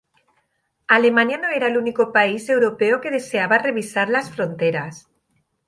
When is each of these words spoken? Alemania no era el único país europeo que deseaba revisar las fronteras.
Alemania 0.87 1.37
no 1.37 1.49
era 1.51 1.67
el 1.67 1.77
único 1.77 2.11
país 2.11 2.49
europeo 2.49 3.01
que 3.01 3.11
deseaba 3.11 3.59
revisar 3.59 4.09
las 4.09 4.31
fronteras. 4.31 5.07